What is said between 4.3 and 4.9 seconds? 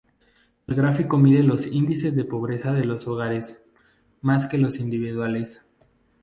que los